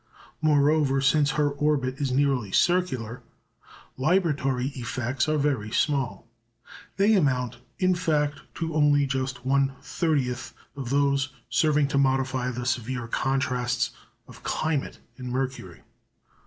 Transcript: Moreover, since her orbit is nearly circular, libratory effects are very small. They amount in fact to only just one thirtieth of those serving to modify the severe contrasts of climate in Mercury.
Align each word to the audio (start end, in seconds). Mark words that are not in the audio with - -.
Moreover, 0.41 0.99
since 0.99 1.29
her 1.37 1.47
orbit 1.51 1.99
is 1.99 2.09
nearly 2.11 2.51
circular, 2.51 3.21
libratory 3.99 4.75
effects 4.75 5.29
are 5.29 5.37
very 5.37 5.69
small. 5.69 6.25
They 6.97 7.13
amount 7.13 7.57
in 7.77 7.93
fact 7.93 8.41
to 8.55 8.73
only 8.73 9.05
just 9.05 9.45
one 9.45 9.75
thirtieth 9.79 10.55
of 10.75 10.89
those 10.89 11.29
serving 11.51 11.87
to 11.89 11.99
modify 11.99 12.49
the 12.49 12.65
severe 12.65 13.07
contrasts 13.07 13.91
of 14.27 14.41
climate 14.41 14.97
in 15.17 15.29
Mercury. 15.29 15.81